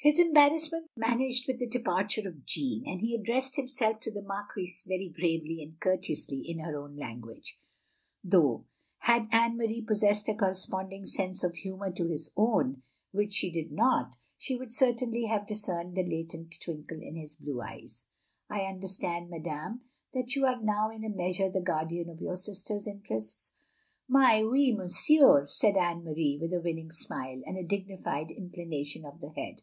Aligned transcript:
His 0.00 0.18
embarrassment 0.18 0.90
vanished 0.98 1.48
with 1.48 1.58
the 1.58 1.66
departure 1.66 2.28
of 2.28 2.44
Jeanne, 2.44 2.82
and 2.84 3.00
he 3.00 3.14
addressed 3.14 3.56
himself 3.56 4.00
to 4.00 4.10
the 4.10 4.20
Mar 4.20 4.46
quise 4.54 4.84
very 4.86 5.08
gravely 5.08 5.62
and 5.62 5.80
courteously 5.80 6.42
in 6.46 6.58
h^r 6.58 6.74
own 6.76 6.94
language; 6.94 7.58
though 8.22 8.66
had 8.98 9.28
Anne 9.32 9.56
Marie 9.56 9.80
possessed 9.80 10.28
a 10.28 10.34
corresponding 10.34 11.06
sense 11.06 11.42
of 11.42 11.54
humour 11.56 11.90
to 11.92 12.06
his 12.10 12.30
own 12.36 12.82
(which 13.12 13.42
OP 13.42 13.50
GROSVENOR 13.50 13.50
SQUARE 13.50 13.50
355 13.50 13.50
she 13.50 13.50
did 13.50 13.72
not), 13.72 14.16
she 14.52 14.56
would 14.56 14.74
certainly 14.74 15.24
have 15.24 15.46
discerned 15.46 15.94
the 15.94 16.04
latent 16.04 16.54
twinkle 16.60 17.00
in 17.00 17.16
his 17.16 17.36
blue 17.36 17.62
eyes." 17.62 18.04
I 18.50 18.66
understand, 18.66 19.30
madame, 19.30 19.84
that 20.12 20.36
you 20.36 20.44
are 20.44 20.60
now 20.60 20.90
in 20.90 21.02
a 21.02 21.08
measure 21.08 21.48
the 21.48 21.62
guardian 21.62 22.10
of 22.10 22.20
your 22.20 22.36
sister's 22.36 22.86
interests?" 22.86 23.54
"Mais 24.06 24.42
oui, 24.44 24.70
monsieur," 24.70 25.46
said 25.46 25.78
Anne 25.78 26.04
Marie, 26.04 26.36
with 26.38 26.52
a 26.52 26.60
winning 26.60 26.90
smile, 26.90 27.40
and 27.46 27.56
a 27.56 27.62
dignified 27.64 28.30
inclination 28.30 29.06
of 29.06 29.22
the 29.22 29.30
head. 29.30 29.62